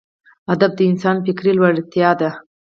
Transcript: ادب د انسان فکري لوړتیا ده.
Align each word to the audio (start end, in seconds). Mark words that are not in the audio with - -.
ادب 0.53 0.71
د 0.75 0.79
انسان 0.91 1.15
فکري 1.25 1.51
لوړتیا 1.57 2.09
ده. 2.19 2.29